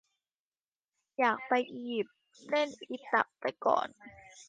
[1.19, 2.17] อยากไปอียิปต์
[2.49, 3.87] เล่นอีตักไปก่อน